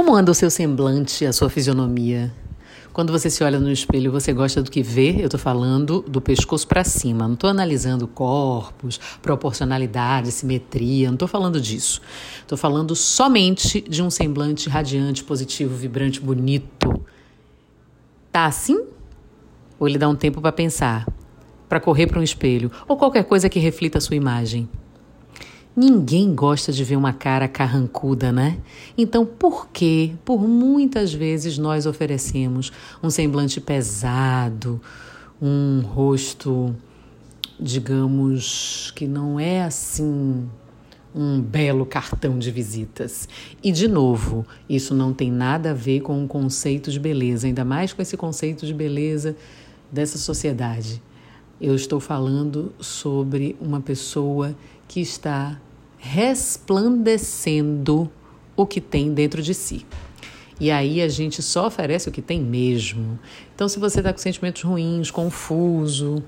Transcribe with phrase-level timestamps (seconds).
[0.00, 2.32] Como anda o seu semblante, a sua fisionomia?
[2.90, 5.16] Quando você se olha no espelho, você gosta do que vê?
[5.20, 7.28] Eu estou falando do pescoço para cima.
[7.28, 11.08] Não estou analisando corpos, proporcionalidade, simetria.
[11.08, 12.00] Não estou falando disso.
[12.40, 17.04] Estou falando somente de um semblante radiante, positivo, vibrante, bonito.
[18.32, 18.82] Tá assim?
[19.78, 21.06] Ou ele dá um tempo para pensar,
[21.68, 24.66] para correr para um espelho ou qualquer coisa que reflita a sua imagem?
[25.76, 28.58] Ninguém gosta de ver uma cara carrancuda, né?
[28.98, 34.80] Então, por que, por muitas vezes, nós oferecemos um semblante pesado,
[35.40, 36.74] um rosto,
[37.58, 40.48] digamos, que não é assim
[41.14, 43.28] um belo cartão de visitas.
[43.62, 47.64] E, de novo, isso não tem nada a ver com o conceito de beleza, ainda
[47.64, 49.36] mais com esse conceito de beleza
[49.90, 51.02] dessa sociedade.
[51.60, 54.56] Eu estou falando sobre uma pessoa
[54.88, 55.60] que está
[55.98, 58.10] resplandecendo
[58.56, 59.84] o que tem dentro de si.
[60.58, 63.18] E aí a gente só oferece o que tem mesmo.
[63.54, 66.24] Então, se você está com sentimentos ruins, confuso,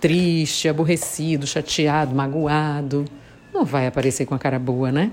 [0.00, 3.06] triste, aborrecido, chateado, magoado,
[3.54, 5.10] não vai aparecer com a cara boa, né?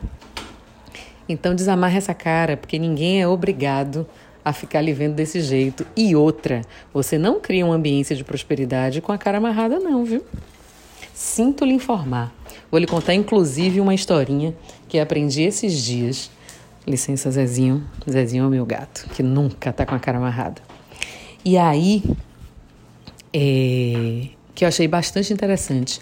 [1.29, 4.05] Então, desamarra essa cara, porque ninguém é obrigado
[4.43, 5.85] a ficar lhe vendo desse jeito.
[5.95, 6.61] E outra,
[6.93, 10.23] você não cria uma ambiência de prosperidade com a cara amarrada, não, viu?
[11.13, 12.33] Sinto lhe informar.
[12.69, 14.55] Vou lhe contar, inclusive, uma historinha
[14.87, 16.31] que aprendi esses dias.
[16.87, 17.87] Licença, Zezinho.
[18.09, 20.61] Zezinho é o meu gato, que nunca tá com a cara amarrada.
[21.45, 22.03] E aí,
[23.33, 26.01] é, que eu achei bastante interessante.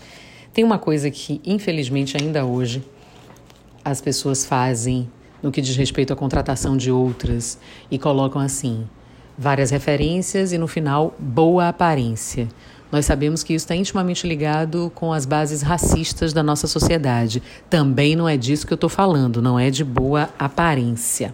[0.54, 2.84] Tem uma coisa que, infelizmente, ainda hoje,
[3.84, 5.10] as pessoas fazem
[5.42, 7.58] no que diz respeito à contratação de outras
[7.90, 8.88] e colocam assim
[9.38, 12.48] várias referências e no final boa aparência.
[12.92, 17.42] Nós sabemos que isso está intimamente ligado com as bases racistas da nossa sociedade.
[17.70, 21.34] Também não é disso que eu estou falando, não é de boa aparência.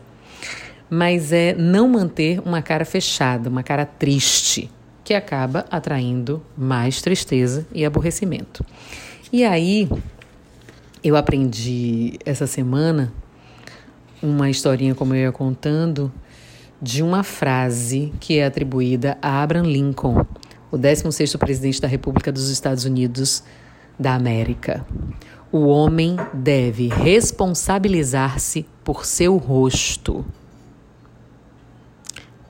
[0.89, 4.69] Mas é não manter uma cara fechada, uma cara triste,
[5.03, 8.65] que acaba atraindo mais tristeza e aborrecimento.
[9.31, 9.89] E aí,
[11.03, 13.13] eu aprendi essa semana
[14.25, 16.11] uma historinha, como eu ia contando,
[16.81, 20.25] de uma frase que é atribuída a Abraham Lincoln,
[20.71, 23.43] o 16º presidente da República dos Estados Unidos
[23.99, 24.85] da América.
[25.51, 30.25] O homem deve responsabilizar-se por seu rosto.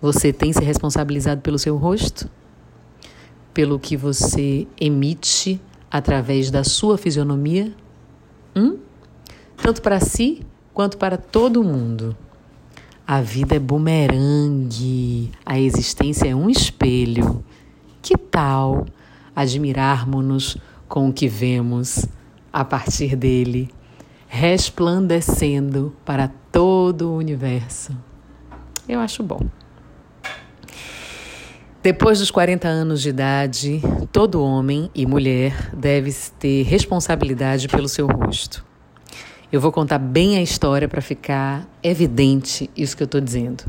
[0.01, 2.29] Você tem se responsabilizado pelo seu rosto?
[3.53, 5.61] Pelo que você emite
[5.91, 7.71] através da sua fisionomia?
[8.55, 8.77] Hum?
[9.57, 12.15] Tanto para si quanto para todo mundo.
[13.07, 17.43] A vida é bumerangue, a existência é um espelho.
[18.01, 18.85] Que tal
[19.33, 22.05] admirarmos-nos com o que vemos
[22.51, 23.69] a partir dele,
[24.27, 27.95] resplandecendo para todo o universo?
[28.87, 29.39] Eu acho bom.
[31.81, 33.81] Depois dos 40 anos de idade,
[34.11, 38.74] todo homem e mulher deve ter responsabilidade pelo seu rosto.
[39.51, 43.63] Eu vou contar bem a história para ficar evidente isso que eu estou dizendo.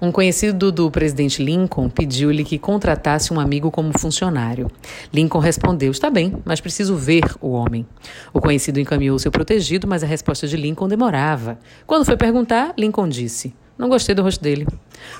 [0.00, 4.70] Um conhecido do presidente Lincoln pediu-lhe que contratasse um amigo como funcionário.
[5.12, 7.84] Lincoln respondeu: Está bem, mas preciso ver o homem.
[8.32, 11.58] O conhecido encaminhou seu protegido, mas a resposta de Lincoln demorava.
[11.84, 14.68] Quando foi perguntar, Lincoln disse: Não gostei do rosto dele.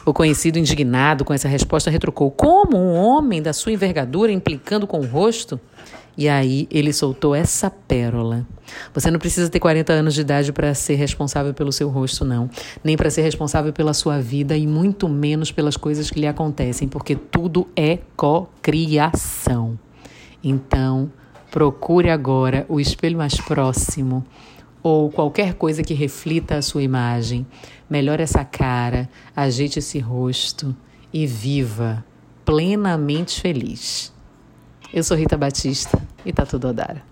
[0.07, 5.01] O conhecido, indignado com essa resposta, retrucou: Como um homem da sua envergadura implicando com
[5.01, 5.59] o rosto?
[6.19, 8.45] E aí ele soltou essa pérola.
[8.93, 12.51] Você não precisa ter 40 anos de idade para ser responsável pelo seu rosto, não.
[12.83, 16.89] Nem para ser responsável pela sua vida e muito menos pelas coisas que lhe acontecem,
[16.89, 19.79] porque tudo é cocriação.
[20.43, 21.09] Então,
[21.53, 24.27] procure agora o espelho mais próximo
[24.83, 27.47] ou qualquer coisa que reflita a sua imagem.
[27.89, 30.75] Melhore essa cara, ajeite esse rosto
[31.13, 32.05] e viva
[32.45, 34.18] plenamente feliz.
[34.93, 37.03] Eu sou Rita Batista e tá tudo Odara.